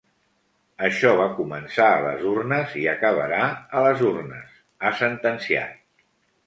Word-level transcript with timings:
Això 0.87 1.11
va 1.19 1.27
començar 1.41 1.89
a 1.97 2.01
les 2.07 2.25
urnes 2.31 2.73
i 2.85 2.89
acabarà 2.95 3.43
a 3.81 3.85
les 3.89 4.03
urnes, 4.13 4.61
ha 4.91 4.97
sentenciat. 5.05 5.81